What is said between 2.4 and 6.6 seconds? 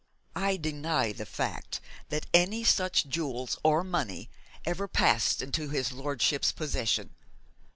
such jewels or money ever passed into his lordship's